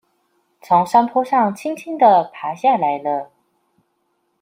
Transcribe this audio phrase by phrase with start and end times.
[0.63, 3.29] 從山坡上輕輕地爬下來了